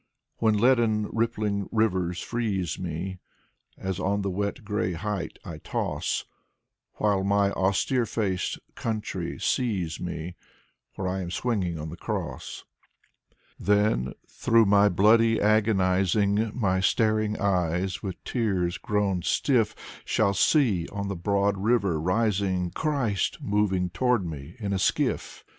When 0.37 0.57
leaden 0.57 1.07
rippHng 1.09 1.69
rivers 1.71 2.21
freeze 2.21 2.79
me, 2.79 3.19
As 3.77 3.99
on 3.99 4.23
the 4.23 4.31
wet 4.31 4.65
gray 4.65 4.93
height 4.93 5.37
I 5.45 5.59
toss. 5.59 6.25
While 6.93 7.23
my 7.23 7.51
austere 7.51 8.07
faced 8.07 8.57
country 8.73 9.37
sees 9.39 9.99
me 9.99 10.33
Where 10.95 11.07
I 11.07 11.21
am 11.21 11.29
swinging 11.29 11.77
on 11.77 11.89
the 11.89 11.97
cross. 11.97 12.63
Then 13.59 14.15
through 14.27 14.65
my 14.65 14.89
bloody 14.89 15.39
agonizing 15.39 16.49
My 16.59 16.79
staring 16.79 17.39
eyes, 17.39 18.01
with 18.01 18.23
tears 18.23 18.79
grown 18.79 19.21
stiff, 19.21 19.75
Shall 20.03 20.33
see 20.33 20.87
on 20.87 21.09
the 21.09 21.15
broad 21.15 21.59
river 21.59 21.99
rising 22.01 22.71
Christ 22.71 23.37
moving 23.39 23.91
toward 23.91 24.25
me 24.25 24.55
in 24.57 24.73
a 24.73 24.79
skiff. 24.79 25.45